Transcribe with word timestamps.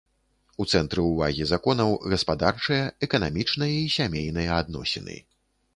У 0.63 0.65
цэнтры 0.77 1.03
ўвагі 1.09 1.43
законаў 1.51 1.93
гаспадарчыя, 2.15 2.83
эканамічныя 3.09 3.73
і 3.85 3.95
сямейныя 3.99 4.51
адносіны. 4.65 5.15